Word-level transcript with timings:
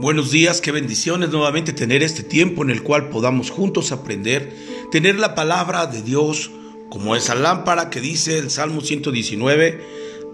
Buenos 0.00 0.30
días, 0.30 0.62
qué 0.62 0.72
bendiciones 0.72 1.28
nuevamente 1.28 1.74
tener 1.74 2.02
este 2.02 2.22
tiempo 2.22 2.62
en 2.62 2.70
el 2.70 2.82
cual 2.82 3.10
podamos 3.10 3.50
juntos 3.50 3.92
aprender, 3.92 4.50
tener 4.90 5.18
la 5.18 5.34
palabra 5.34 5.84
de 5.84 6.00
Dios 6.00 6.50
como 6.88 7.16
esa 7.16 7.34
lámpara 7.34 7.90
que 7.90 8.00
dice 8.00 8.38
el 8.38 8.48
Salmo 8.50 8.80
119, 8.80 9.78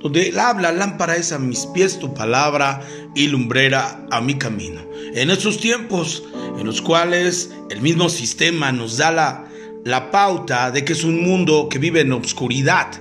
donde 0.00 0.28
él 0.28 0.38
habla, 0.38 0.70
lámpara 0.70 1.16
es 1.16 1.32
a 1.32 1.40
mis 1.40 1.66
pies 1.66 1.98
tu 1.98 2.14
palabra 2.14 2.86
y 3.16 3.26
lumbrera 3.26 4.06
a 4.12 4.20
mi 4.20 4.36
camino. 4.36 4.82
En 5.16 5.30
estos 5.30 5.58
tiempos 5.58 6.22
en 6.56 6.64
los 6.64 6.80
cuales 6.80 7.50
el 7.68 7.80
mismo 7.80 8.08
sistema 8.08 8.70
nos 8.70 8.98
da 8.98 9.10
la, 9.10 9.46
la 9.82 10.12
pauta 10.12 10.70
de 10.70 10.84
que 10.84 10.92
es 10.92 11.02
un 11.02 11.24
mundo 11.24 11.68
que 11.68 11.80
vive 11.80 12.02
en 12.02 12.12
obscuridad, 12.12 12.92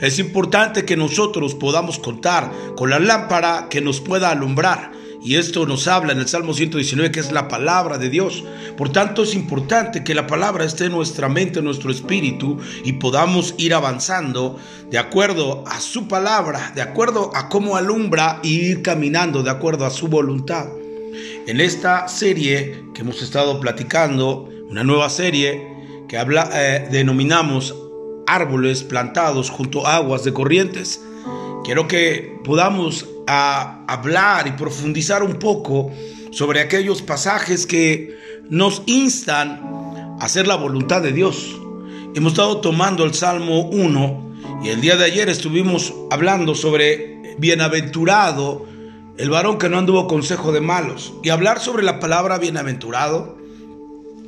es 0.00 0.18
importante 0.18 0.86
que 0.86 0.96
nosotros 0.96 1.54
podamos 1.54 1.98
contar 1.98 2.50
con 2.74 2.88
la 2.88 3.00
lámpara 3.00 3.68
que 3.68 3.82
nos 3.82 4.00
pueda 4.00 4.30
alumbrar. 4.30 4.95
Y 5.26 5.34
esto 5.34 5.66
nos 5.66 5.88
habla 5.88 6.12
en 6.12 6.20
el 6.20 6.28
Salmo 6.28 6.54
119, 6.54 7.10
que 7.10 7.18
es 7.18 7.32
la 7.32 7.48
palabra 7.48 7.98
de 7.98 8.10
Dios. 8.10 8.44
Por 8.76 8.92
tanto, 8.92 9.24
es 9.24 9.34
importante 9.34 10.04
que 10.04 10.14
la 10.14 10.28
palabra 10.28 10.64
esté 10.64 10.84
en 10.84 10.92
nuestra 10.92 11.28
mente, 11.28 11.58
en 11.58 11.64
nuestro 11.64 11.90
espíritu, 11.90 12.60
y 12.84 12.92
podamos 12.92 13.56
ir 13.58 13.74
avanzando 13.74 14.56
de 14.88 14.98
acuerdo 14.98 15.64
a 15.66 15.80
su 15.80 16.06
palabra, 16.06 16.70
de 16.76 16.82
acuerdo 16.82 17.32
a 17.34 17.48
cómo 17.48 17.74
alumbra, 17.74 18.38
y 18.44 18.50
ir 18.50 18.82
caminando 18.82 19.42
de 19.42 19.50
acuerdo 19.50 19.84
a 19.84 19.90
su 19.90 20.06
voluntad. 20.06 20.68
En 21.48 21.60
esta 21.60 22.06
serie 22.06 22.84
que 22.94 23.00
hemos 23.00 23.20
estado 23.20 23.58
platicando, 23.58 24.48
una 24.70 24.84
nueva 24.84 25.10
serie 25.10 26.06
que 26.08 26.18
eh, 26.18 26.88
denominamos 26.92 27.74
árboles 28.28 28.84
plantados 28.84 29.50
junto 29.50 29.88
a 29.88 29.96
aguas 29.96 30.22
de 30.22 30.32
corrientes. 30.32 31.00
Quiero 31.64 31.88
que 31.88 32.38
podamos 32.44 33.08
a, 33.26 33.84
hablar 33.86 34.46
y 34.46 34.52
profundizar 34.52 35.22
un 35.22 35.38
poco 35.38 35.90
sobre 36.30 36.60
aquellos 36.60 37.02
pasajes 37.02 37.66
que 37.66 38.16
nos 38.48 38.82
instan 38.86 39.60
a 40.20 40.24
hacer 40.24 40.46
la 40.46 40.56
voluntad 40.56 41.02
de 41.02 41.12
Dios. 41.12 41.56
Hemos 42.14 42.32
estado 42.32 42.60
tomando 42.60 43.04
el 43.04 43.14
Salmo 43.14 43.62
1 43.68 44.62
y 44.64 44.68
el 44.68 44.80
día 44.80 44.96
de 44.96 45.04
ayer 45.04 45.28
estuvimos 45.28 45.94
hablando 46.10 46.54
sobre 46.54 47.36
bienaventurado, 47.38 48.66
el 49.18 49.30
varón 49.30 49.58
que 49.58 49.68
no 49.68 49.78
anduvo 49.78 50.06
consejo 50.06 50.52
de 50.52 50.60
malos. 50.60 51.12
Y 51.22 51.30
hablar 51.30 51.60
sobre 51.60 51.82
la 51.82 52.00
palabra 52.00 52.38
bienaventurado 52.38 53.36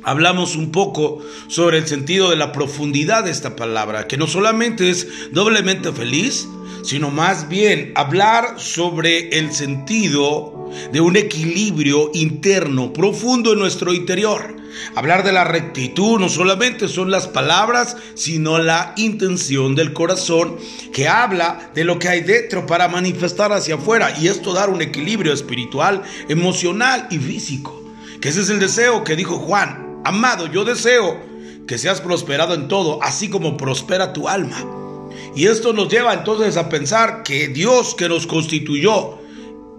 hablamos 0.03 0.55
un 0.55 0.71
poco 0.71 1.19
sobre 1.47 1.77
el 1.77 1.87
sentido 1.87 2.29
de 2.29 2.35
la 2.35 2.51
profundidad 2.51 3.23
de 3.23 3.31
esta 3.31 3.55
palabra, 3.55 4.07
que 4.07 4.17
no 4.17 4.27
solamente 4.27 4.89
es 4.89 5.07
doblemente 5.31 5.91
feliz, 5.91 6.47
sino 6.89 7.11
más 7.11 7.47
bien 7.47 7.91
hablar 7.93 8.55
sobre 8.57 9.37
el 9.37 9.53
sentido 9.53 10.71
de 10.91 10.99
un 10.99 11.17
equilibrio 11.17 12.09
interno 12.15 12.93
profundo 12.93 13.53
en 13.53 13.59
nuestro 13.59 13.93
interior. 13.93 14.55
Hablar 14.95 15.23
de 15.23 15.31
la 15.31 15.43
rectitud 15.43 16.19
no 16.19 16.29
solamente 16.29 16.87
son 16.87 17.11
las 17.11 17.27
palabras, 17.27 17.95
sino 18.15 18.57
la 18.57 18.95
intención 18.97 19.75
del 19.75 19.93
corazón 19.93 20.57
que 20.91 21.07
habla 21.07 21.69
de 21.75 21.83
lo 21.83 21.99
que 21.99 22.09
hay 22.09 22.21
dentro 22.21 22.65
para 22.65 22.87
manifestar 22.87 23.53
hacia 23.53 23.75
afuera 23.75 24.11
y 24.19 24.27
esto 24.27 24.53
dar 24.53 24.71
un 24.71 24.81
equilibrio 24.81 25.31
espiritual, 25.31 26.01
emocional 26.27 27.05
y 27.11 27.19
físico. 27.19 27.83
Que 28.19 28.29
ese 28.29 28.41
es 28.41 28.49
el 28.49 28.59
deseo 28.59 29.03
que 29.03 29.15
dijo 29.15 29.37
Juan, 29.37 30.01
Amado, 30.05 30.47
yo 30.47 30.65
deseo 30.65 31.19
que 31.67 31.77
seas 31.77 32.01
prosperado 32.01 32.55
en 32.55 32.67
todo, 32.67 32.97
así 33.03 33.29
como 33.29 33.57
prospera 33.57 34.11
tu 34.11 34.27
alma. 34.27 34.88
Y 35.35 35.47
esto 35.47 35.73
nos 35.73 35.89
lleva 35.89 36.13
entonces 36.13 36.57
a 36.57 36.69
pensar 36.69 37.23
que 37.23 37.47
Dios 37.47 37.95
que 37.95 38.09
nos 38.09 38.27
constituyó 38.27 39.19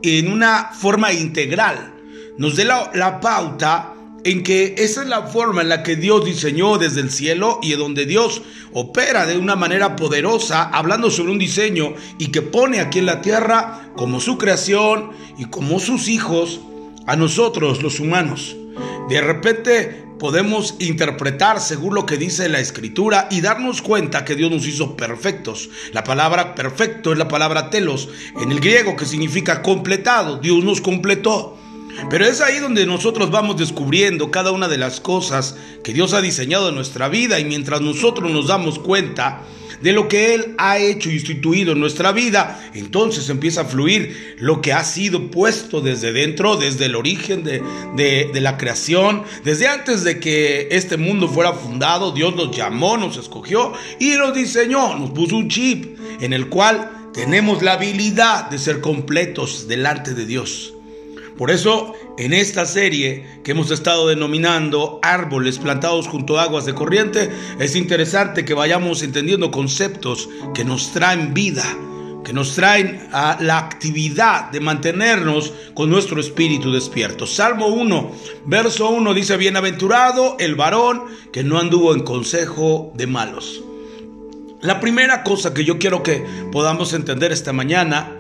en 0.03 0.33
una 0.33 0.71
forma 0.73 1.13
integral, 1.13 1.95
nos 2.39 2.57
dé 2.57 2.65
la, 2.65 3.21
pauta 3.21 3.95
en 4.25 4.43
que 4.43 4.75
esa 4.79 5.03
es 5.03 5.09
la 5.09 5.27
forma 5.27 5.63
en 5.63 5.69
la 5.69 5.83
que 5.83 5.97
Dios 5.97 6.25
diseñó 6.25 6.79
desde 6.79 7.01
el 7.01 7.11
cielo 7.11 7.59
y 7.63 7.73
en 7.73 7.81
donde 7.81 8.07
Dios 8.07 8.43
opera 8.73 9.27
de 9.27 9.37
una 9.37 9.57
manera 9.57 9.97
poderosa, 9.97 10.63
hablando 10.63 11.11
sobre 11.11 11.33
un 11.33 11.39
diseño 11.39 11.95
y 12.19 12.29
que 12.29 12.43
pone 12.43 12.81
aquí 12.81 13.01
en 13.01 13.07
la 13.07 13.21
tierra 13.21 13.91
como 13.97 14.21
su 14.21 14.39
creación 14.39 15.11
y 15.39 15.47
como 15.47 15.81
sus 15.81 16.09
hijos 16.09 16.61
a 17.07 17.17
nosotros 17.17 17.83
los 17.83 18.01
humanos. 18.01 18.57
De 19.09 19.21
repente 19.21 20.05
podemos 20.21 20.77
interpretar 20.79 21.61
según 21.61 21.95
lo 21.95 22.05
que 22.07 22.19
dice 22.19 22.49
la 22.51 22.61
escritura 22.61 23.27
y 23.31 23.41
darnos 23.41 23.81
cuenta 23.81 24.25
que 24.25 24.37
Dios 24.37 24.51
nos 24.51 24.67
hizo 24.67 24.95
perfectos. 24.95 25.71
La 25.93 26.05
palabra 26.05 26.55
perfecto 26.55 27.11
es 27.11 27.19
la 27.19 27.27
palabra 27.27 27.71
telos, 27.71 28.11
en 28.41 28.53
el 28.53 28.61
griego 28.61 28.95
que 28.97 29.07
significa 29.07 29.63
completado. 29.63 30.37
Dios 30.37 30.63
nos 30.63 30.83
completó. 30.83 31.57
Pero 32.11 32.27
es 32.27 32.41
ahí 32.41 32.59
donde 32.59 32.87
nosotros 32.87 33.31
vamos 33.31 33.57
descubriendo 33.57 34.31
cada 34.31 34.53
una 34.53 34.69
de 34.69 34.79
las 34.79 35.01
cosas 35.01 35.57
que 35.83 35.95
Dios 35.95 36.13
ha 36.13 36.21
diseñado 36.21 36.69
en 36.69 36.75
nuestra 36.75 37.09
vida 37.09 37.41
y 37.41 37.45
mientras 37.45 37.81
nosotros 37.81 38.31
nos 38.31 38.47
damos 38.47 38.79
cuenta, 38.79 39.43
de 39.83 39.93
lo 39.93 40.09
que 40.09 40.35
Él 40.35 40.55
ha 40.59 40.79
hecho 40.79 41.11
y 41.11 41.15
instituido 41.15 41.73
en 41.73 41.81
nuestra 41.81 42.13
vida, 42.13 42.71
entonces 42.75 43.29
empieza 43.29 43.63
a 43.63 43.65
fluir 43.65 44.37
lo 44.39 44.61
que 44.61 44.73
ha 44.73 44.85
sido 44.85 45.31
puesto 45.31 45.81
desde 45.81 46.13
dentro, 46.13 46.57
desde 46.57 46.87
el 46.87 46.97
origen 46.97 47.45
de, 47.45 47.63
de, 47.97 48.41
la 48.41 48.57
creación, 48.57 49.25
desde 49.45 49.69
antes 49.69 50.05
de 50.05 50.21
que 50.21 50.69
este 50.71 50.97
mundo 50.97 51.29
fuera 51.29 51.53
fundado, 51.53 52.13
Dios 52.13 52.35
nos 52.35 52.57
llamó, 52.57 52.97
nos 52.97 53.17
escogió 53.17 53.73
y 53.99 54.11
nos 54.11 54.35
diseñó, 54.35 54.97
nos 54.99 55.11
puso 55.11 55.37
un 55.37 55.49
chip 55.49 55.99
en 56.21 56.33
el 56.33 56.49
cual 56.49 57.11
tenemos 57.13 57.63
la 57.63 57.73
habilidad 57.73 58.51
de 58.51 58.59
ser 58.59 58.81
completos 58.81 59.67
delante 59.69 60.15
de 60.15 60.27
Dios. 60.27 60.75
Por 61.41 61.51
eso, 61.51 61.95
en 62.19 62.35
esta 62.35 62.67
serie 62.67 63.25
que 63.43 63.53
hemos 63.53 63.71
estado 63.71 64.07
denominando 64.07 64.99
árboles 65.01 65.59
plantados 65.59 66.07
junto 66.07 66.39
a 66.39 66.43
aguas 66.43 66.67
de 66.67 66.75
corriente, 66.75 67.31
es 67.59 67.77
interesante 67.77 68.45
que 68.45 68.53
vayamos 68.53 69.03
entendiendo 69.03 69.51
conceptos 69.51 70.29
que 70.53 70.67
nos 70.67 70.93
traen 70.93 71.33
vida, 71.33 71.65
que 72.27 72.35
nos 72.35 72.55
traen 72.57 73.09
a 73.13 73.39
la 73.41 73.57
actividad 73.57 74.51
de 74.51 74.61
mantenernos 74.61 75.55
con 75.73 75.89
nuestro 75.89 76.21
espíritu 76.21 76.73
despierto. 76.73 77.27
Salmo 77.27 77.69
1, 77.69 78.13
verso 78.45 78.91
1 78.91 79.15
dice, 79.15 79.39
bienaventurado 79.39 80.37
el 80.41 80.57
varón 80.57 81.05
que 81.33 81.43
no 81.43 81.59
anduvo 81.59 81.95
en 81.95 82.01
consejo 82.01 82.93
de 82.97 83.07
malos. 83.07 83.65
La 84.61 84.79
primera 84.79 85.23
cosa 85.23 85.55
que 85.55 85.65
yo 85.65 85.79
quiero 85.79 86.03
que 86.03 86.23
podamos 86.53 86.93
entender 86.93 87.33
esta 87.33 87.55
mañana 87.55 88.20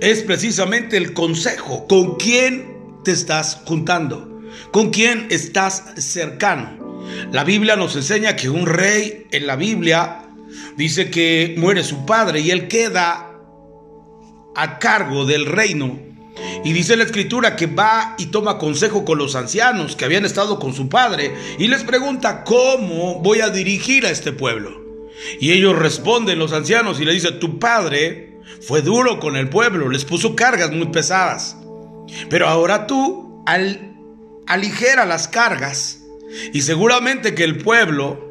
es 0.00 0.22
precisamente 0.22 0.96
el 0.96 1.12
consejo. 1.12 1.86
¿Con 1.86 2.16
quién 2.16 3.00
te 3.04 3.12
estás 3.12 3.62
juntando? 3.64 4.42
¿Con 4.70 4.90
quién 4.90 5.26
estás 5.30 5.94
cercano? 5.96 7.04
La 7.32 7.44
Biblia 7.44 7.76
nos 7.76 7.96
enseña 7.96 8.36
que 8.36 8.50
un 8.50 8.66
rey 8.66 9.26
en 9.30 9.46
la 9.46 9.56
Biblia 9.56 10.28
dice 10.76 11.10
que 11.10 11.54
muere 11.58 11.82
su 11.82 12.06
padre 12.06 12.40
y 12.40 12.50
él 12.50 12.68
queda 12.68 13.30
a 14.54 14.78
cargo 14.78 15.24
del 15.24 15.46
reino. 15.46 15.98
Y 16.64 16.72
dice 16.72 16.96
la 16.96 17.04
escritura 17.04 17.56
que 17.56 17.66
va 17.66 18.14
y 18.18 18.26
toma 18.26 18.58
consejo 18.58 19.04
con 19.04 19.18
los 19.18 19.34
ancianos 19.34 19.96
que 19.96 20.04
habían 20.04 20.24
estado 20.24 20.58
con 20.58 20.74
su 20.74 20.88
padre 20.88 21.34
y 21.58 21.68
les 21.68 21.84
pregunta, 21.84 22.44
¿cómo 22.44 23.20
voy 23.20 23.40
a 23.40 23.50
dirigir 23.50 24.06
a 24.06 24.10
este 24.10 24.32
pueblo? 24.32 24.80
Y 25.38 25.52
ellos 25.52 25.76
responden, 25.76 26.38
los 26.38 26.52
ancianos, 26.52 27.00
y 27.00 27.04
le 27.04 27.12
dice, 27.12 27.32
tu 27.32 27.58
padre 27.58 28.29
fue 28.60 28.82
duro 28.82 29.20
con 29.20 29.36
el 29.36 29.48
pueblo, 29.48 29.88
les 29.88 30.04
puso 30.04 30.36
cargas 30.36 30.70
muy 30.72 30.86
pesadas. 30.86 31.56
Pero 32.28 32.48
ahora 32.48 32.86
tú 32.86 33.42
al, 33.46 33.96
aligera 34.46 35.06
las 35.06 35.28
cargas 35.28 36.02
y 36.52 36.62
seguramente 36.62 37.34
que 37.34 37.44
el 37.44 37.58
pueblo 37.58 38.28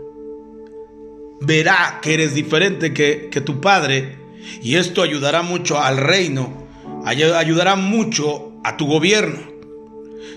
verá 1.41 1.99
que 2.01 2.13
eres 2.13 2.33
diferente 2.33 2.93
que, 2.93 3.29
que 3.31 3.41
tu 3.41 3.61
padre 3.61 4.17
y 4.61 4.75
esto 4.75 5.01
ayudará 5.01 5.41
mucho 5.41 5.79
al 5.79 5.97
reino, 5.97 6.67
ayudará 7.05 7.75
mucho 7.75 8.53
a 8.63 8.77
tu 8.77 8.87
gobierno. 8.87 9.39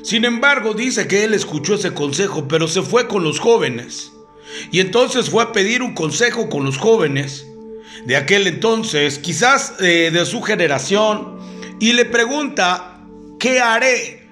Sin 0.02 0.24
embargo, 0.24 0.74
dice 0.74 1.06
que 1.06 1.24
él 1.24 1.34
escuchó 1.34 1.74
ese 1.74 1.94
consejo, 1.94 2.48
pero 2.48 2.66
se 2.66 2.82
fue 2.82 3.06
con 3.06 3.22
los 3.22 3.38
jóvenes. 3.38 4.12
Y 4.70 4.80
entonces 4.80 5.30
fue 5.30 5.42
a 5.42 5.52
pedir 5.52 5.82
un 5.82 5.94
consejo 5.94 6.48
con 6.48 6.64
los 6.64 6.76
jóvenes 6.76 7.46
de 8.06 8.16
aquel 8.16 8.46
entonces, 8.46 9.18
quizás 9.18 9.74
eh, 9.80 10.10
de 10.12 10.26
su 10.26 10.42
generación, 10.42 11.38
y 11.80 11.92
le 11.92 12.04
pregunta, 12.04 13.00
¿qué 13.38 13.60
haré 13.60 14.28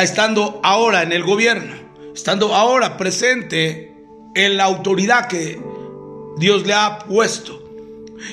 estando 0.00 0.60
ahora 0.62 1.02
en 1.02 1.12
el 1.12 1.22
gobierno? 1.22 1.74
Estando 2.14 2.54
ahora 2.54 2.96
presente 2.96 3.94
en 4.34 4.56
la 4.56 4.64
autoridad 4.64 5.26
que 5.26 5.60
Dios 6.36 6.66
le 6.66 6.74
ha 6.74 6.98
puesto. 7.00 7.62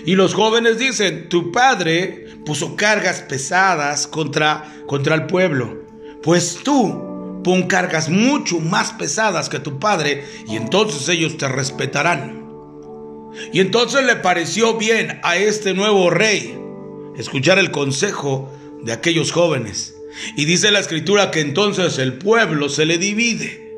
Y 0.06 0.16
los 0.16 0.34
jóvenes 0.34 0.78
dicen, 0.78 1.30
tu 1.30 1.52
padre 1.52 2.28
puso 2.46 2.76
cargas 2.76 3.22
pesadas 3.22 4.08
contra, 4.08 4.66
contra 4.88 5.16
el 5.16 5.26
pueblo, 5.26 5.84
pues 6.24 6.60
tú 6.64 7.42
pon 7.44 7.64
cargas 7.68 8.10
mucho 8.10 8.60
más 8.60 8.92
pesadas 8.92 9.50
que 9.50 9.60
tu 9.60 9.80
padre 9.80 10.26
y 10.48 10.56
entonces 10.56 11.08
ellos 11.10 11.38
te 11.38 11.48
respetarán. 11.48 12.39
Y 13.52 13.60
entonces 13.60 14.06
le 14.06 14.16
pareció 14.16 14.76
bien 14.76 15.20
a 15.24 15.38
este 15.38 15.74
nuevo 15.74 16.10
rey 16.10 16.58
escuchar 17.18 17.60
el 17.60 17.72
consejo 17.72 18.52
de 18.82 18.94
aquellos 18.94 19.32
jóvenes. 19.32 19.96
Y 20.36 20.46
dice 20.46 20.72
la 20.72 20.80
escritura 20.80 21.32
que 21.32 21.42
entonces 21.42 21.98
el 21.98 22.14
pueblo 22.14 22.70
se 22.70 22.86
le 22.86 22.98
divide. 22.98 23.78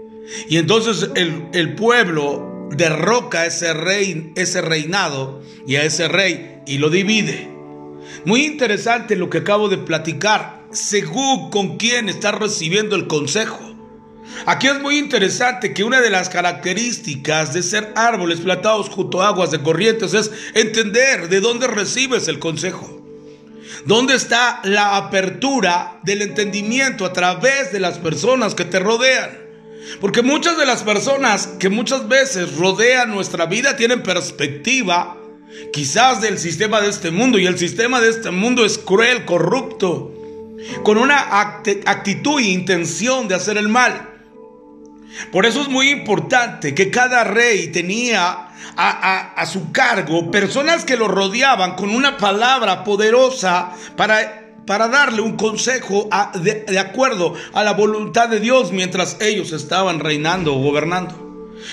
Y 0.50 0.58
entonces 0.58 1.10
el, 1.16 1.44
el 1.54 1.76
pueblo 1.76 2.70
derroca 2.72 3.46
ese, 3.46 3.74
rey, 3.74 4.32
ese 4.36 4.62
reinado 4.62 5.42
y 5.68 5.76
a 5.76 5.84
ese 5.84 6.08
rey 6.08 6.62
y 6.66 6.78
lo 6.78 6.90
divide. 6.90 7.50
Muy 8.26 8.46
interesante 8.46 9.16
lo 9.16 9.30
que 9.30 9.40
acabo 9.40 9.70
de 9.70 9.78
platicar, 9.78 10.64
según 10.72 11.50
con 11.50 11.78
quién 11.78 12.10
está 12.10 12.32
recibiendo 12.32 12.96
el 12.96 13.08
consejo. 13.08 13.71
Aquí 14.46 14.68
es 14.68 14.80
muy 14.80 14.98
interesante 14.98 15.74
que 15.74 15.84
una 15.84 16.02
de 16.02 16.10
las 16.10 16.30
características 16.30 17.54
de 17.54 17.64
ser 17.64 17.92
árboles 17.96 18.40
plantados 18.40 18.90
junto 18.90 19.22
a 19.22 19.28
aguas 19.28 19.52
de 19.52 19.62
corrientes 19.62 20.14
es 20.14 20.32
entender 20.54 21.30
de 21.30 21.42
dónde 21.42 21.68
recibes 21.68 22.28
el 22.28 22.40
consejo. 22.40 23.02
¿Dónde 23.86 24.16
está 24.16 24.62
la 24.64 24.98
apertura 24.98 26.00
del 26.04 26.22
entendimiento 26.22 27.06
a 27.06 27.14
través 27.14 27.72
de 27.72 27.80
las 27.80 27.98
personas 27.98 28.54
que 28.54 28.66
te 28.66 28.80
rodean? 28.80 29.40
Porque 30.00 30.22
muchas 30.22 30.58
de 30.58 30.66
las 30.66 30.84
personas 30.84 31.48
que 31.60 31.70
muchas 31.70 32.08
veces 32.08 32.56
rodean 32.56 33.10
nuestra 33.10 33.46
vida 33.46 33.76
tienen 33.76 34.04
perspectiva 34.04 35.18
quizás 35.74 36.22
del 36.22 36.38
sistema 36.38 36.82
de 36.82 36.90
este 36.90 37.12
mundo 37.12 37.40
y 37.40 37.46
el 37.46 37.58
sistema 37.58 38.00
de 38.00 38.10
este 38.10 38.32
mundo 38.32 38.66
es 38.66 38.78
cruel, 38.78 39.26
corrupto, 39.26 40.14
con 40.84 40.98
una 40.98 41.40
actitud 41.40 42.40
e 42.40 42.44
intención 42.44 43.28
de 43.28 43.36
hacer 43.36 43.58
el 43.58 43.68
mal. 43.68 44.11
Por 45.32 45.46
eso 45.46 45.62
es 45.62 45.68
muy 45.68 45.90
importante 45.90 46.74
que 46.74 46.90
cada 46.90 47.24
rey 47.24 47.68
tenía 47.68 48.50
a, 48.78 49.46
su 49.46 49.72
cargo 49.72 50.32
personas 50.32 50.86
que 50.86 50.98
lo 50.98 51.08
rodeaban 51.08 51.76
con 51.76 51.90
una 51.90 52.18
palabra 52.18 52.84
poderosa 52.84 53.72
para, 53.96 54.54
para 54.66 54.88
darle 54.88 55.22
un 55.22 55.36
consejo 55.36 56.10
de, 56.36 56.66
de 56.66 56.80
acuerdo 56.80 57.34
a 57.54 57.64
la 57.64 57.74
voluntad 57.74 58.30
de 58.30 58.40
Dios 58.40 58.72
mientras 58.72 59.18
ellos 59.20 59.52
estaban 59.52 60.00
reinando 60.00 60.56
o 60.56 60.62
gobernando. 60.62 61.30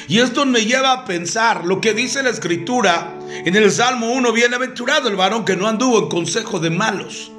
Y 0.06 0.19
esto 0.19 0.44
me 0.44 0.67
lleva 0.67 0.93
a 0.93 1.05
pensar 1.05 1.64
lo 1.64 1.81
que 1.81 1.94
dice 1.94 2.23
la 2.23 2.31
escritura 2.31 3.17
en 3.29 3.56
el 3.56 3.70
Salmo 3.70 4.12
1, 4.12 4.32
bienaventurado 4.32 5.08
el 5.08 5.17
varón 5.17 5.44
que 5.44 5.56
no 5.56 5.67
anduvo 5.67 5.99
en 5.99 6.08
consejo 6.08 6.61
de 6.61 6.70
malos 6.70 7.32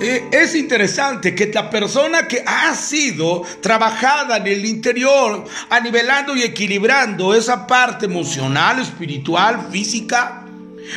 eh, 0.00 0.28
es 0.32 0.54
interesante 0.54 1.34
que 1.34 1.46
la 1.52 1.70
persona 1.70 2.26
que 2.26 2.42
ha 2.44 2.74
sido 2.74 3.42
trabajada 3.60 4.38
en 4.38 4.46
el 4.46 4.64
interior, 4.64 5.44
anivelando 5.70 6.36
y 6.36 6.42
equilibrando 6.42 7.34
esa 7.34 7.66
parte 7.66 8.06
emocional, 8.06 8.80
espiritual, 8.80 9.68
física, 9.70 10.44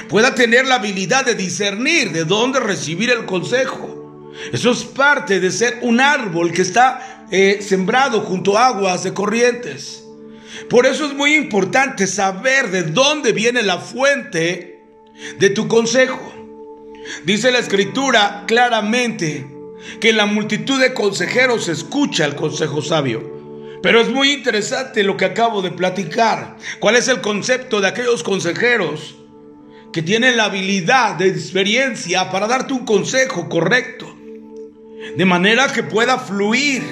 pueda 0.07 0.33
tener 0.33 0.65
la 0.65 0.75
habilidad 0.75 1.25
de 1.25 1.35
discernir 1.35 2.11
de 2.11 2.25
dónde 2.25 2.59
recibir 2.59 3.09
el 3.09 3.25
consejo. 3.25 4.31
Eso 4.51 4.71
es 4.71 4.83
parte 4.83 5.39
de 5.39 5.51
ser 5.51 5.79
un 5.81 5.99
árbol 5.99 6.51
que 6.51 6.61
está 6.61 7.27
eh, 7.31 7.59
sembrado 7.61 8.21
junto 8.21 8.57
a 8.57 8.67
aguas 8.67 9.03
de 9.03 9.13
corrientes. 9.13 10.03
Por 10.69 10.85
eso 10.85 11.05
es 11.05 11.13
muy 11.13 11.35
importante 11.35 12.07
saber 12.07 12.71
de 12.71 12.83
dónde 12.83 13.33
viene 13.33 13.61
la 13.61 13.79
fuente 13.79 14.83
de 15.37 15.49
tu 15.49 15.67
consejo. 15.67 16.40
Dice 17.25 17.51
la 17.51 17.59
escritura 17.59 18.45
claramente 18.47 19.47
que 19.99 20.13
la 20.13 20.25
multitud 20.25 20.79
de 20.79 20.93
consejeros 20.93 21.65
se 21.65 21.73
escucha 21.73 22.25
el 22.25 22.35
consejo 22.35 22.81
sabio. 22.81 23.41
Pero 23.81 23.99
es 23.99 24.09
muy 24.09 24.31
interesante 24.31 25.03
lo 25.03 25.17
que 25.17 25.25
acabo 25.25 25.61
de 25.61 25.71
platicar. 25.71 26.57
¿Cuál 26.79 26.95
es 26.95 27.07
el 27.07 27.21
concepto 27.21 27.81
de 27.81 27.87
aquellos 27.87 28.23
consejeros 28.23 29.15
que 29.91 30.03
tienen 30.03 30.37
la 30.37 30.45
habilidad 30.45 31.15
de 31.15 31.27
experiencia 31.27 32.29
para 32.29 32.47
darte 32.47 32.73
un 32.73 32.85
consejo 32.85 33.49
correcto? 33.49 34.15
De 35.17 35.25
manera 35.25 35.67
que 35.73 35.83
pueda 35.83 36.19
fluir 36.19 36.83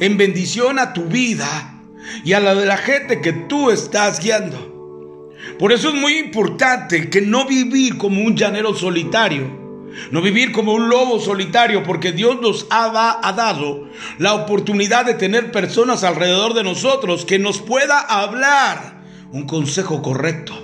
en 0.00 0.18
bendición 0.18 0.78
a 0.78 0.92
tu 0.92 1.04
vida 1.04 1.80
y 2.24 2.34
a 2.34 2.40
la 2.40 2.54
de 2.54 2.66
la 2.66 2.76
gente 2.76 3.22
que 3.22 3.32
tú 3.32 3.70
estás 3.70 4.20
guiando. 4.20 5.32
Por 5.58 5.72
eso 5.72 5.88
es 5.88 5.94
muy 5.94 6.18
importante 6.18 7.08
que 7.08 7.22
no 7.22 7.46
vivir 7.46 7.96
como 7.96 8.22
un 8.22 8.36
llanero 8.36 8.74
solitario, 8.74 9.63
no 10.10 10.22
vivir 10.22 10.52
como 10.52 10.72
un 10.72 10.88
lobo 10.88 11.20
solitario, 11.20 11.82
porque 11.82 12.12
Dios 12.12 12.40
nos 12.40 12.66
ha, 12.70 13.32
dado 13.36 13.88
la 14.18 14.34
oportunidad 14.34 15.04
de 15.04 15.14
tener 15.14 15.52
personas 15.52 16.04
alrededor 16.04 16.54
de 16.54 16.64
nosotros 16.64 17.24
que 17.24 17.38
nos 17.38 17.60
pueda 17.60 18.00
hablar 18.00 19.02
un 19.32 19.46
consejo 19.46 20.02
correcto. 20.02 20.54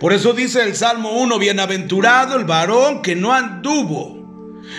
Por 0.00 0.12
eso 0.12 0.32
dice 0.32 0.62
el 0.62 0.76
Salmo 0.76 1.12
1, 1.12 1.38
bienaventurado 1.38 2.36
el 2.36 2.44
varón 2.44 3.02
que 3.02 3.16
no 3.16 3.32
anduvo. 3.32 4.18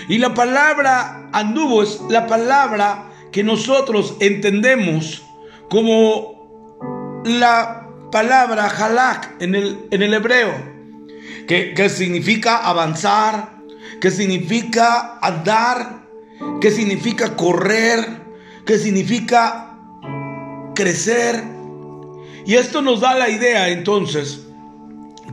Y 0.07 0.17
la 0.17 0.33
palabra 0.33 1.29
anduvo 1.31 1.83
es 1.83 1.99
la 2.09 2.25
palabra 2.25 3.11
que 3.31 3.43
nosotros 3.43 4.15
entendemos 4.19 5.23
como 5.69 7.21
la 7.25 7.87
palabra 8.11 8.67
halak 8.67 9.41
en 9.41 9.55
el, 9.55 9.87
en 9.91 10.03
el 10.03 10.13
hebreo, 10.13 10.53
que, 11.47 11.73
que 11.73 11.89
significa 11.89 12.57
avanzar, 12.57 13.52
que 14.03 14.11
significa 14.11 15.17
andar, 15.21 16.03
que 16.59 16.71
significa 16.71 17.38
correr, 17.38 18.05
que 18.65 18.77
significa 18.77 19.77
crecer. 20.75 21.41
Y 22.45 22.55
esto 22.55 22.81
nos 22.81 23.00
da 23.00 23.15
la 23.15 23.29
idea 23.29 23.69
entonces 23.69 24.41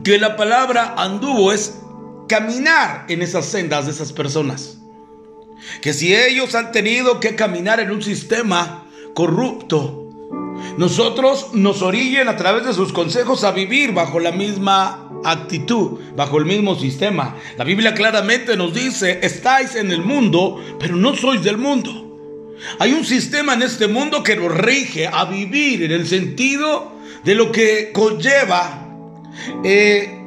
que 0.05 0.17
la 0.17 0.37
palabra 0.37 0.95
anduvo 0.97 1.51
es 1.51 1.81
caminar 2.29 3.07
en 3.09 3.21
esas 3.21 3.45
sendas 3.45 3.87
de 3.87 3.91
esas 3.91 4.13
personas. 4.13 4.77
Que 5.81 5.91
si 5.91 6.15
ellos 6.15 6.55
han 6.55 6.71
tenido 6.71 7.19
que 7.19 7.35
caminar 7.35 7.81
en 7.81 7.91
un 7.91 8.01
sistema 8.01 8.85
corrupto, 9.13 10.07
nosotros 10.77 11.49
nos 11.51 11.81
orillen 11.81 12.29
a 12.29 12.37
través 12.37 12.65
de 12.65 12.73
sus 12.73 12.93
consejos 12.93 13.43
a 13.43 13.51
vivir 13.51 13.91
bajo 13.91 14.21
la 14.21 14.31
misma 14.31 15.10
actitud, 15.23 15.99
bajo 16.15 16.37
el 16.37 16.45
mismo 16.45 16.75
sistema. 16.75 17.35
La 17.57 17.63
Biblia 17.63 17.93
claramente 17.93 18.55
nos 18.55 18.73
dice, 18.73 19.19
estáis 19.21 19.75
en 19.75 19.91
el 19.91 20.01
mundo, 20.01 20.63
pero 20.79 20.95
no 20.95 21.15
sois 21.15 21.43
del 21.43 21.57
mundo. 21.57 21.91
Hay 22.79 22.93
un 22.93 23.05
sistema 23.05 23.53
en 23.53 23.63
este 23.63 23.87
mundo 23.87 24.23
que 24.23 24.35
nos 24.35 24.55
rige 24.55 25.07
a 25.07 25.25
vivir 25.25 25.83
en 25.83 25.91
el 25.91 26.07
sentido 26.07 26.93
de 27.23 27.35
lo 27.35 27.51
que 27.51 27.91
conlleva 27.91 28.87
eh, 29.63 30.17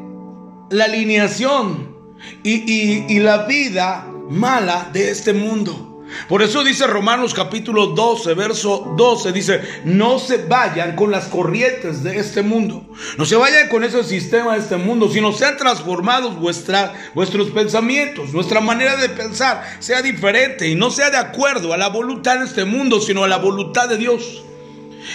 la 0.71 0.85
alineación 0.85 1.95
y 2.43 3.19
la 3.21 3.45
vida 3.47 4.11
mala 4.29 4.91
de 4.93 5.11
este 5.11 5.33
mundo. 5.33 5.94
Por 6.29 6.43
eso 6.43 6.63
dice 6.65 6.87
Romanos 6.87 7.35
capítulo 7.35 7.89
12, 7.89 8.35
verso 8.35 8.95
12, 8.97 9.33
dice, 9.33 9.61
no 9.85 10.19
se 10.19 10.39
vayan 10.39 10.97
con 10.97 11.11
las 11.11 11.27
corrientes 11.27 12.03
de 12.03 12.19
este 12.19 12.43
mundo, 12.43 12.87
no 13.19 13.25
se 13.25 13.37
vayan 13.37 13.69
con 13.69 13.85
ese 13.85 14.05
sistema 14.05 14.55
de 14.55 14.61
este 14.61 14.77
mundo, 14.77 15.09
sino 15.09 15.33
sean 15.33 15.57
transformados 15.57 16.39
vuestros 16.39 17.51
pensamientos, 17.51 18.33
nuestra 18.33 18.61
manera 18.61 18.97
de 18.97 19.09
pensar 19.09 19.65
sea 19.81 20.03
diferente 20.03 20.69
y 20.69 20.75
no 20.75 20.91
sea 20.91 21.11
de 21.11 21.19
acuerdo 21.19 21.73
a 21.73 21.79
la 21.79 21.89
voluntad 21.89 22.39
de 22.39 22.47
este 22.47 22.65
mundo, 22.65 23.01
sino 23.01 23.25
a 23.25 23.29
la 23.29 23.39
voluntad 23.39 23.89
de 23.89 23.97
Dios. 23.97 24.43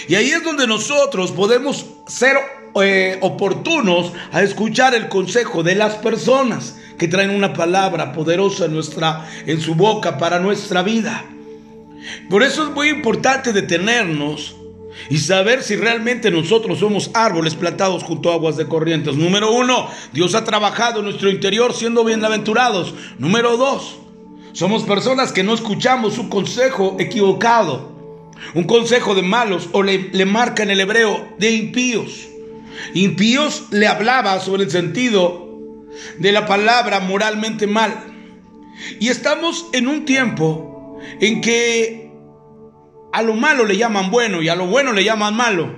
Y 0.08 0.14
ahí 0.14 0.30
es 0.30 0.42
donde 0.42 0.66
nosotros 0.66 1.32
podemos 1.32 1.86
ser 2.06 2.36
eh, 2.80 3.18
oportunos 3.20 4.12
a 4.32 4.42
escuchar 4.42 4.94
el 4.94 5.08
consejo 5.08 5.62
de 5.62 5.74
las 5.74 5.94
personas 5.96 6.76
que 7.00 7.08
traen 7.08 7.30
una 7.30 7.54
palabra 7.54 8.12
poderosa 8.12 8.66
en, 8.66 8.74
nuestra, 8.74 9.26
en 9.46 9.58
su 9.58 9.74
boca 9.74 10.18
para 10.18 10.38
nuestra 10.38 10.82
vida. 10.82 11.24
Por 12.28 12.42
eso 12.42 12.64
es 12.64 12.74
muy 12.74 12.90
importante 12.90 13.54
detenernos 13.54 14.54
y 15.08 15.16
saber 15.16 15.62
si 15.62 15.76
realmente 15.76 16.30
nosotros 16.30 16.78
somos 16.78 17.10
árboles 17.14 17.54
plantados 17.54 18.02
junto 18.02 18.30
a 18.30 18.34
aguas 18.34 18.58
de 18.58 18.68
corrientes. 18.68 19.16
Número 19.16 19.50
uno, 19.50 19.88
Dios 20.12 20.34
ha 20.34 20.44
trabajado 20.44 20.98
en 20.98 21.06
nuestro 21.06 21.30
interior 21.30 21.72
siendo 21.72 22.04
bienaventurados. 22.04 22.92
Número 23.18 23.56
dos, 23.56 23.96
somos 24.52 24.82
personas 24.82 25.32
que 25.32 25.42
no 25.42 25.54
escuchamos 25.54 26.18
un 26.18 26.28
consejo 26.28 26.96
equivocado, 26.98 27.92
un 28.52 28.64
consejo 28.64 29.14
de 29.14 29.22
malos 29.22 29.70
o 29.72 29.82
le, 29.82 30.10
le 30.12 30.26
marca 30.26 30.64
en 30.64 30.70
el 30.70 30.80
hebreo 30.80 31.28
de 31.38 31.50
impíos. 31.50 32.28
Impíos 32.92 33.68
le 33.70 33.86
hablaba 33.86 34.38
sobre 34.40 34.64
el 34.64 34.70
sentido 34.70 35.49
de 36.18 36.32
la 36.32 36.46
palabra 36.46 37.00
moralmente 37.00 37.66
mal. 37.66 37.92
Y 38.98 39.08
estamos 39.08 39.68
en 39.72 39.88
un 39.88 40.04
tiempo 40.04 40.98
en 41.20 41.40
que 41.40 42.12
a 43.12 43.22
lo 43.22 43.34
malo 43.34 43.64
le 43.64 43.76
llaman 43.76 44.10
bueno 44.10 44.42
y 44.42 44.48
a 44.48 44.54
lo 44.54 44.66
bueno 44.66 44.92
le 44.92 45.04
llaman 45.04 45.36
malo. 45.36 45.74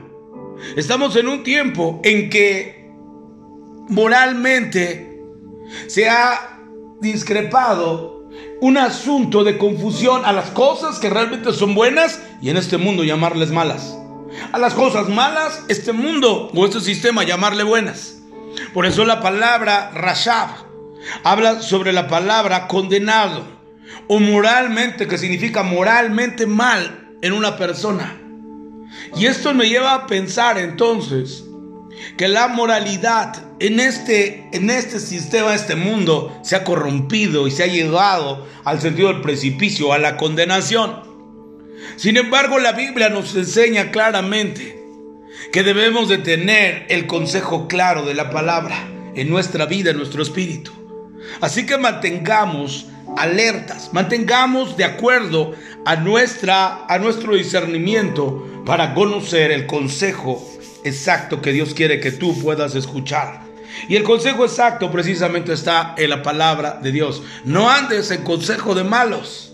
Estamos 0.76 1.16
en 1.16 1.28
un 1.28 1.42
tiempo 1.42 2.00
en 2.04 2.30
que 2.30 2.90
moralmente 3.88 5.20
se 5.86 6.08
ha 6.08 6.60
discrepado 7.00 8.28
un 8.60 8.78
asunto 8.78 9.44
de 9.44 9.58
confusión 9.58 10.24
a 10.24 10.32
las 10.32 10.50
cosas 10.50 10.98
que 10.98 11.10
realmente 11.10 11.52
son 11.52 11.74
buenas 11.74 12.22
y 12.40 12.50
en 12.50 12.56
este 12.56 12.78
mundo 12.78 13.02
llamarles 13.02 13.50
malas. 13.50 13.98
A 14.52 14.58
las 14.58 14.74
cosas 14.74 15.08
malas, 15.08 15.64
este 15.68 15.92
mundo 15.92 16.50
o 16.54 16.64
este 16.64 16.80
sistema 16.80 17.24
llamarle 17.24 17.64
buenas. 17.64 18.21
Por 18.72 18.86
eso 18.86 19.04
la 19.04 19.20
palabra 19.20 19.90
Rashab 19.94 20.48
habla 21.24 21.60
sobre 21.60 21.92
la 21.92 22.08
palabra 22.08 22.68
condenado 22.68 23.44
o 24.08 24.18
moralmente, 24.18 25.06
que 25.06 25.18
significa 25.18 25.62
moralmente 25.62 26.46
mal 26.46 27.16
en 27.22 27.32
una 27.32 27.56
persona. 27.56 28.18
Y 29.16 29.26
esto 29.26 29.52
me 29.54 29.68
lleva 29.68 29.94
a 29.94 30.06
pensar 30.06 30.58
entonces 30.58 31.44
que 32.16 32.28
la 32.28 32.48
moralidad 32.48 33.34
en 33.58 33.78
este, 33.78 34.48
en 34.52 34.70
este 34.70 34.98
sistema, 34.98 35.54
este 35.54 35.76
mundo, 35.76 36.36
se 36.42 36.56
ha 36.56 36.64
corrompido 36.64 37.46
y 37.46 37.50
se 37.50 37.62
ha 37.62 37.66
llegado 37.66 38.46
al 38.64 38.80
sentido 38.80 39.08
del 39.08 39.20
precipicio, 39.20 39.92
a 39.92 39.98
la 39.98 40.16
condenación. 40.16 41.00
Sin 41.96 42.16
embargo, 42.16 42.58
la 42.58 42.72
Biblia 42.72 43.08
nos 43.08 43.34
enseña 43.36 43.90
claramente 43.90 44.81
que 45.52 45.62
debemos 45.62 46.08
de 46.08 46.18
tener 46.18 46.86
el 46.88 47.06
consejo 47.06 47.68
claro 47.68 48.06
de 48.06 48.14
la 48.14 48.30
palabra 48.30 48.88
en 49.14 49.28
nuestra 49.28 49.66
vida, 49.66 49.90
en 49.90 49.98
nuestro 49.98 50.22
espíritu. 50.22 50.72
Así 51.42 51.66
que 51.66 51.76
mantengamos 51.76 52.86
alertas, 53.18 53.90
mantengamos 53.92 54.78
de 54.78 54.84
acuerdo 54.84 55.54
a, 55.84 55.96
nuestra, 55.96 56.86
a 56.86 56.98
nuestro 56.98 57.34
discernimiento 57.34 58.64
para 58.64 58.94
conocer 58.94 59.50
el 59.50 59.66
consejo 59.66 60.42
exacto 60.84 61.42
que 61.42 61.52
Dios 61.52 61.74
quiere 61.74 62.00
que 62.00 62.12
tú 62.12 62.40
puedas 62.40 62.74
escuchar. 62.74 63.42
Y 63.88 63.96
el 63.96 64.04
consejo 64.04 64.44
exacto 64.44 64.90
precisamente 64.90 65.52
está 65.52 65.94
en 65.98 66.10
la 66.10 66.22
palabra 66.22 66.78
de 66.82 66.92
Dios. 66.92 67.22
No 67.44 67.70
andes 67.70 68.10
en 68.10 68.22
consejo 68.22 68.74
de 68.74 68.84
malos. 68.84 69.52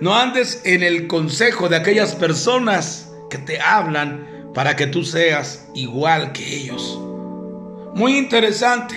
No 0.00 0.14
andes 0.14 0.62
en 0.64 0.84
el 0.84 1.08
consejo 1.08 1.68
de 1.68 1.76
aquellas 1.76 2.14
personas 2.14 3.10
que 3.28 3.38
te 3.38 3.60
hablan 3.60 4.29
para 4.54 4.76
que 4.76 4.86
tú 4.86 5.04
seas 5.04 5.68
igual 5.74 6.32
que 6.32 6.56
ellos. 6.56 6.98
Muy 7.94 8.16
interesante. 8.16 8.96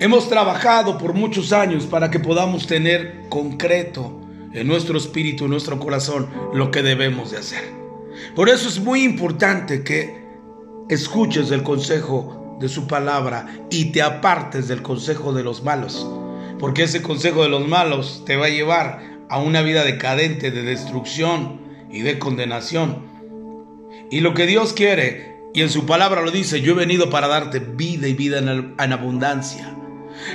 Hemos 0.00 0.28
trabajado 0.28 0.98
por 0.98 1.14
muchos 1.14 1.52
años 1.52 1.84
para 1.86 2.10
que 2.10 2.20
podamos 2.20 2.66
tener 2.66 3.28
concreto 3.28 4.20
en 4.52 4.66
nuestro 4.66 4.98
espíritu, 4.98 5.44
en 5.44 5.50
nuestro 5.50 5.78
corazón, 5.78 6.28
lo 6.52 6.70
que 6.70 6.82
debemos 6.82 7.30
de 7.30 7.38
hacer. 7.38 7.64
Por 8.34 8.48
eso 8.48 8.68
es 8.68 8.80
muy 8.80 9.02
importante 9.02 9.82
que 9.82 10.24
escuches 10.88 11.50
el 11.50 11.62
consejo 11.62 12.56
de 12.60 12.68
su 12.68 12.86
palabra 12.86 13.46
y 13.70 13.86
te 13.86 14.02
apartes 14.02 14.68
del 14.68 14.82
consejo 14.82 15.32
de 15.32 15.42
los 15.42 15.62
malos, 15.62 16.06
porque 16.58 16.84
ese 16.84 17.02
consejo 17.02 17.42
de 17.42 17.48
los 17.48 17.66
malos 17.66 18.22
te 18.24 18.36
va 18.36 18.46
a 18.46 18.50
llevar 18.50 19.00
a 19.28 19.38
una 19.38 19.62
vida 19.62 19.84
decadente 19.84 20.50
de 20.50 20.62
destrucción 20.62 21.60
y 21.90 22.02
de 22.02 22.18
condenación. 22.18 23.13
Y 24.14 24.20
lo 24.20 24.32
que 24.32 24.46
Dios 24.46 24.74
quiere, 24.74 25.40
y 25.54 25.62
en 25.62 25.70
su 25.70 25.86
palabra 25.86 26.22
lo 26.22 26.30
dice, 26.30 26.60
yo 26.60 26.70
he 26.70 26.76
venido 26.76 27.10
para 27.10 27.26
darte 27.26 27.58
vida 27.58 28.06
y 28.06 28.14
vida 28.14 28.38
en, 28.38 28.92
abundancia. 28.92 29.74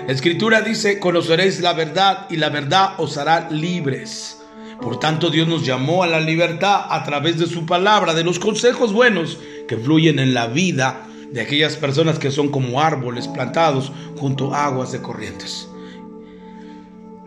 La 0.05 0.11
escritura 0.11 0.59
dice, 0.59 0.99
conoceréis 0.99 1.61
la 1.61 1.71
verdad 1.71 2.27
y 2.29 2.35
la 2.35 2.49
verdad 2.49 2.95
os 2.97 3.17
hará 3.17 3.49
libres. 3.49 4.41
Por 4.81 4.99
tanto, 4.99 5.29
Dios 5.29 5.47
nos 5.47 5.65
llamó 5.65 6.03
a 6.03 6.07
la 6.07 6.19
libertad 6.19 6.87
a 6.89 7.05
través 7.05 7.39
de 7.39 7.47
su 7.47 7.65
palabra, 7.65 8.13
de 8.13 8.25
los 8.25 8.37
consejos 8.37 8.91
buenos 8.91 9.37
que 9.65 9.77
fluyen 9.77 10.19
en 10.19 10.33
la 10.33 10.47
vida 10.47 11.07
de 11.31 11.39
aquellas 11.39 11.77
personas 11.77 12.19
que 12.19 12.31
son 12.31 12.49
como 12.49 12.81
árboles 12.81 13.29
plantados 13.29 13.93
junto 14.17 14.53
a 14.53 14.65
aguas 14.65 14.91
de 14.91 15.01
corrientes. 15.01 15.68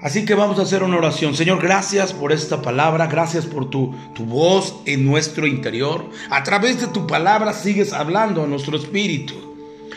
Así 0.02 0.24
que 0.24 0.34
vamos 0.34 0.58
a 0.58 0.62
hacer 0.62 0.82
una 0.82 0.96
oración. 0.96 1.36
Señor, 1.36 1.62
gracias 1.62 2.12
por 2.12 2.32
esta 2.32 2.60
palabra, 2.60 3.06
gracias 3.06 3.46
por 3.46 3.70
tu, 3.70 3.94
tu 4.14 4.24
voz 4.24 4.80
en 4.84 5.06
nuestro 5.06 5.46
interior. 5.46 6.10
A 6.28 6.42
través 6.42 6.80
de 6.80 6.88
tu 6.88 7.06
palabra 7.06 7.52
sigues 7.52 7.92
hablando 7.92 8.42
a 8.42 8.48
nuestro 8.48 8.76
espíritu. 8.76 9.34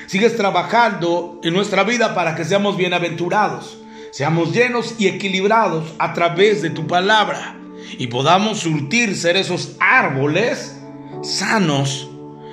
Sigues 0.05 0.38
trabajando 0.38 1.39
en 1.43 1.55
nuestra 1.55 1.83
vida 1.83 2.13
para 2.13 2.35
que 2.35 2.45
seamos 2.45 2.77
bienaventurados, 2.77 3.79
seamos 4.12 4.53
llenos 4.53 4.95
y 5.00 5.07
equilibrados 5.07 5.93
a 5.97 6.13
través 6.13 6.62
de 6.62 6.69
tu 6.69 6.85
palabra 6.85 7.57
y 7.97 8.07
podamos 8.07 8.59
surtir 8.59 9.15
ser 9.15 9.38
esos 9.38 9.75
árboles 9.79 10.79
sanos 11.24 12.07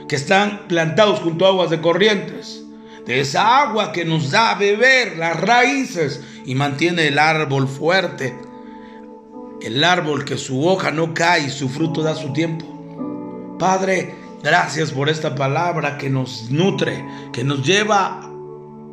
que 0.09 0.17
están 0.17 0.67
plantados 0.69 1.21
junto 1.21 1.45
a 1.45 1.49
aguas 1.49 1.71
de 1.71 1.81
corrientes. 1.83 2.61
De 3.07 3.21
esa 3.21 3.61
agua 3.61 3.93
que 3.93 4.05
nos 4.05 4.31
da 4.31 4.53
a 4.53 4.55
beber 4.55 5.19
las 5.19 5.39
raíces 5.39 6.23
y 6.45 6.55
mantiene 6.55 7.09
el 7.09 7.19
árbol 7.19 7.69
fuerte. 7.69 8.37
El 9.61 9.85
árbol 9.85 10.25
que 10.25 10.37
su 10.37 10.67
hoja 10.67 10.91
no 10.91 11.15
cae 11.15 11.47
y 11.47 11.51
su 11.51 11.69
fruto 11.69 12.03
da 12.03 12.15
su 12.15 12.33
tiempo. 12.33 12.67
Padre, 13.59 14.15
gracias 14.43 14.91
por 14.91 15.09
esta 15.09 15.35
palabra 15.35 15.99
que 15.99 16.11
nos 16.11 16.51
nutre, 16.51 17.05
que 17.33 17.45
nos 17.45 17.65
lleva 17.65 18.29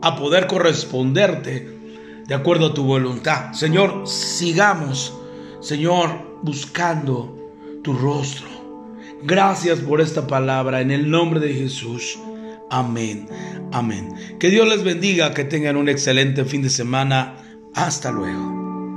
a 0.01 0.15
poder 0.15 0.47
corresponderte 0.47 1.79
de 2.27 2.35
acuerdo 2.35 2.67
a 2.67 2.73
tu 2.73 2.83
voluntad. 2.83 3.53
Señor, 3.53 4.07
sigamos, 4.07 5.17
Señor, 5.61 6.39
buscando 6.43 7.35
tu 7.83 7.93
rostro. 7.93 8.47
Gracias 9.23 9.79
por 9.79 9.99
esta 9.99 10.27
palabra 10.27 10.81
en 10.81 10.91
el 10.91 11.09
nombre 11.09 11.39
de 11.39 11.53
Jesús. 11.53 12.19
Amén. 12.69 13.27
Amén. 13.71 14.13
Que 14.39 14.49
Dios 14.49 14.67
les 14.67 14.83
bendiga, 14.83 15.33
que 15.33 15.43
tengan 15.43 15.77
un 15.77 15.89
excelente 15.89 16.45
fin 16.45 16.61
de 16.61 16.69
semana. 16.69 17.35
Hasta 17.73 18.11
luego. 18.11 18.58